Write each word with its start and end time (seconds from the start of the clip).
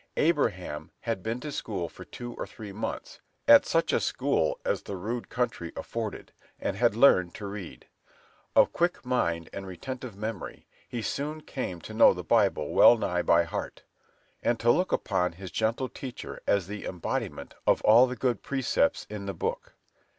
Abraham 0.17 0.89
had 1.01 1.21
been 1.21 1.39
to 1.41 1.51
school 1.51 1.87
for 1.87 2.05
two 2.05 2.33
or 2.33 2.47
three 2.47 2.71
months, 2.71 3.19
at 3.47 3.67
such 3.67 3.93
a 3.93 3.99
school 3.99 4.59
as 4.65 4.81
the 4.81 4.95
rude 4.97 5.29
country 5.29 5.71
afforded, 5.77 6.31
and 6.59 6.75
had 6.75 6.95
learned 6.95 7.35
to 7.35 7.45
read. 7.45 7.87
Of 8.55 8.73
quick 8.73 9.05
mind 9.05 9.47
and 9.53 9.67
retentive 9.67 10.15
memory, 10.15 10.65
he 10.89 11.03
soon 11.03 11.41
came 11.41 11.81
to 11.81 11.93
know 11.93 12.15
the 12.15 12.23
Bible 12.23 12.71
wellnigh 12.71 13.21
by 13.21 13.43
heart, 13.43 13.83
and 14.41 14.59
to 14.61 14.71
look 14.71 14.91
upon 14.91 15.33
his 15.33 15.51
gentle 15.51 15.87
teacher 15.87 16.41
as 16.47 16.65
the 16.65 16.85
embodiment 16.85 17.53
of 17.67 17.83
all 17.83 18.07
the 18.07 18.15
good 18.15 18.41
precepts 18.41 19.05
in 19.07 19.27
the 19.27 19.35
book. 19.35 19.75